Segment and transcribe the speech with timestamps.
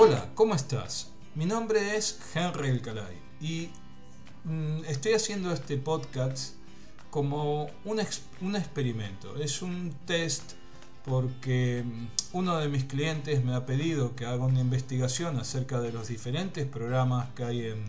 [0.00, 1.10] Hola, ¿cómo estás?
[1.34, 3.70] Mi nombre es Henry Alcalay y
[4.44, 6.54] mm, estoy haciendo este podcast
[7.10, 9.34] como un, experimento.
[9.38, 10.52] Es un test
[11.04, 15.90] porque mm, uno de mis clientes me ha pedido que haga una investigación acerca de
[15.90, 17.82] los diferentes programas que hay en,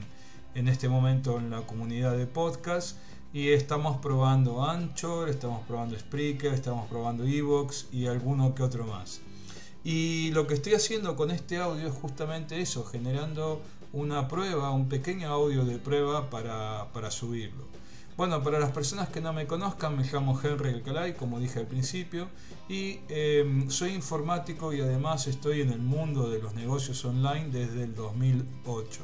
[0.55, 2.97] en este momento en la comunidad de podcast
[3.33, 9.21] y estamos probando Anchor, estamos probando Spreaker, estamos probando Evox y alguno que otro más.
[9.83, 13.61] Y lo que estoy haciendo con este audio es justamente eso, generando
[13.93, 17.69] una prueba, un pequeño audio de prueba para, para subirlo.
[18.19, 21.67] Bueno, para las personas que no me conozcan, me llamo Henry Alcalay, como dije al
[21.67, 22.27] principio,
[22.67, 27.83] y em, soy informático y además estoy en el mundo de los negocios online desde
[27.83, 28.99] el 2008.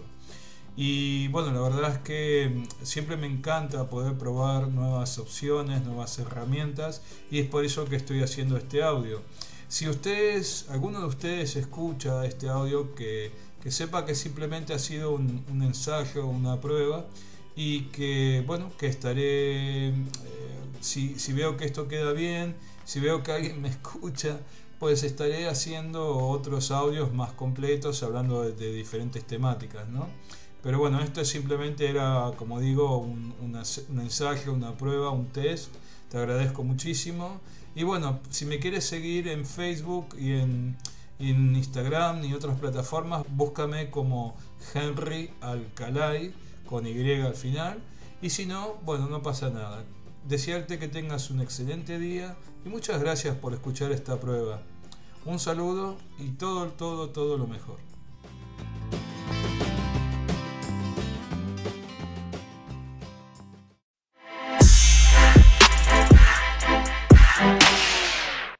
[0.76, 6.20] Y bueno, la verdad es que em, siempre me encanta poder probar nuevas opciones, nuevas
[6.20, 9.21] herramientas, y es por eso que estoy haciendo este audio.
[9.68, 13.32] Si ustedes, alguno de ustedes escucha este audio, que,
[13.68, 17.05] sepa que simplemente ha sido un, un ensayo, una prueba,
[17.55, 19.93] y que bueno que estaré eh,
[20.82, 24.40] si, si, veo que esto queda bien si veo que alguien me escucha
[24.77, 30.08] pues estaré haciendo otros audios más completos hablando de, diferentes temáticas no
[30.62, 35.70] pero bueno esto simplemente era como digo un, un ensayo una prueba un test.
[36.10, 37.40] Te agradezco muchísimo
[37.76, 40.77] y bueno si me quieres seguir en Facebook y en
[41.20, 44.35] en Instagram y otras plataformas, búscame como
[44.73, 46.34] Henry Alcalay
[46.65, 47.79] con Y al final.
[48.21, 49.84] Y si no, bueno, no pasa nada.
[50.27, 54.62] Desearte que tengas un excelente día y muchas gracias por escuchar esta prueba.
[55.26, 57.77] Un saludo y todo, todo, todo lo mejor.